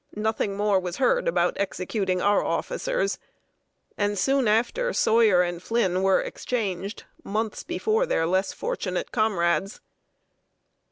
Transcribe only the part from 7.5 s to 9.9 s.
before their less fortunate comrades.